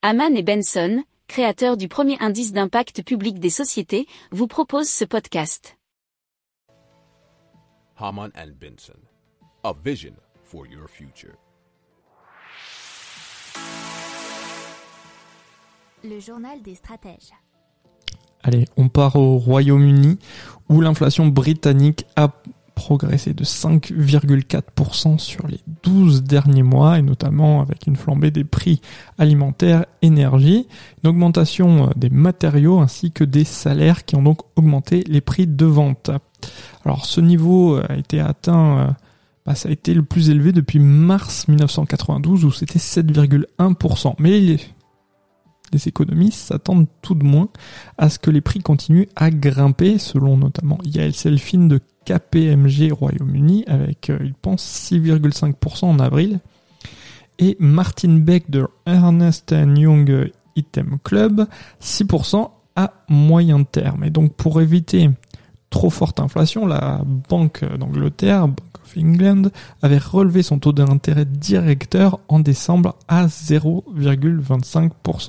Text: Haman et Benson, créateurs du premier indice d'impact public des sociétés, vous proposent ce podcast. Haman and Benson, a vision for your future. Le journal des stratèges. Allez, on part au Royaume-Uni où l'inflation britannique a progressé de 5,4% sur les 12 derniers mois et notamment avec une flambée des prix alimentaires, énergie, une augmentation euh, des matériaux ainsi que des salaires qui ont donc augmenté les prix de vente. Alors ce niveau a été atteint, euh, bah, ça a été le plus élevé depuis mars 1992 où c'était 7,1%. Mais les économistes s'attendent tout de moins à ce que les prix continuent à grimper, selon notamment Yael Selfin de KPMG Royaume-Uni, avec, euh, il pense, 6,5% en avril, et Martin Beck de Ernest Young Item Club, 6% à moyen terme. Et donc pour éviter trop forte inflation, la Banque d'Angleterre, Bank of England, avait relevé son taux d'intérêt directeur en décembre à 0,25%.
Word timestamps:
Haman 0.00 0.36
et 0.36 0.44
Benson, 0.44 1.02
créateurs 1.26 1.76
du 1.76 1.88
premier 1.88 2.16
indice 2.20 2.52
d'impact 2.52 3.02
public 3.02 3.40
des 3.40 3.50
sociétés, 3.50 4.06
vous 4.30 4.46
proposent 4.46 4.88
ce 4.88 5.04
podcast. 5.04 5.76
Haman 7.96 8.30
and 8.36 8.52
Benson, 8.60 9.00
a 9.64 9.72
vision 9.84 10.14
for 10.44 10.68
your 10.68 10.88
future. 10.88 11.34
Le 16.04 16.20
journal 16.20 16.62
des 16.62 16.76
stratèges. 16.76 17.32
Allez, 18.44 18.66
on 18.76 18.88
part 18.88 19.16
au 19.16 19.36
Royaume-Uni 19.38 20.20
où 20.68 20.80
l'inflation 20.80 21.26
britannique 21.26 22.06
a 22.14 22.28
progressé 22.78 23.34
de 23.34 23.42
5,4% 23.42 25.18
sur 25.18 25.48
les 25.48 25.58
12 25.82 26.22
derniers 26.22 26.62
mois 26.62 27.00
et 27.00 27.02
notamment 27.02 27.60
avec 27.60 27.88
une 27.88 27.96
flambée 27.96 28.30
des 28.30 28.44
prix 28.44 28.80
alimentaires, 29.18 29.84
énergie, 30.00 30.68
une 31.02 31.10
augmentation 31.10 31.88
euh, 31.88 31.90
des 31.96 32.08
matériaux 32.08 32.78
ainsi 32.78 33.10
que 33.10 33.24
des 33.24 33.42
salaires 33.42 34.04
qui 34.04 34.14
ont 34.14 34.22
donc 34.22 34.42
augmenté 34.54 35.02
les 35.08 35.20
prix 35.20 35.48
de 35.48 35.66
vente. 35.66 36.12
Alors 36.84 37.04
ce 37.04 37.20
niveau 37.20 37.80
a 37.88 37.96
été 37.96 38.20
atteint, 38.20 38.78
euh, 38.78 38.86
bah, 39.44 39.56
ça 39.56 39.68
a 39.68 39.72
été 39.72 39.92
le 39.92 40.04
plus 40.04 40.30
élevé 40.30 40.52
depuis 40.52 40.78
mars 40.78 41.48
1992 41.48 42.44
où 42.44 42.52
c'était 42.52 42.78
7,1%. 42.78 44.14
Mais 44.20 44.56
les 45.72 45.88
économistes 45.88 46.38
s'attendent 46.38 46.86
tout 47.02 47.14
de 47.14 47.24
moins 47.24 47.48
à 47.96 48.08
ce 48.08 48.18
que 48.18 48.30
les 48.30 48.40
prix 48.40 48.60
continuent 48.60 49.08
à 49.16 49.30
grimper, 49.30 49.98
selon 49.98 50.36
notamment 50.36 50.78
Yael 50.84 51.14
Selfin 51.14 51.66
de 51.66 51.80
KPMG 52.04 52.92
Royaume-Uni, 52.92 53.64
avec, 53.66 54.10
euh, 54.10 54.18
il 54.22 54.34
pense, 54.34 54.62
6,5% 54.90 55.86
en 55.86 55.98
avril, 55.98 56.40
et 57.38 57.56
Martin 57.60 58.18
Beck 58.18 58.50
de 58.50 58.66
Ernest 58.86 59.52
Young 59.52 60.30
Item 60.56 60.98
Club, 61.04 61.46
6% 61.80 62.50
à 62.76 62.92
moyen 63.08 63.64
terme. 63.64 64.04
Et 64.04 64.10
donc 64.10 64.34
pour 64.34 64.60
éviter 64.60 65.10
trop 65.70 65.90
forte 65.90 66.20
inflation, 66.20 66.66
la 66.66 67.00
Banque 67.28 67.64
d'Angleterre, 67.76 68.48
Bank 68.48 68.58
of 68.84 68.96
England, 68.96 69.42
avait 69.82 69.98
relevé 69.98 70.42
son 70.42 70.58
taux 70.58 70.72
d'intérêt 70.72 71.24
directeur 71.24 72.18
en 72.28 72.40
décembre 72.40 72.96
à 73.06 73.26
0,25%. 73.26 75.28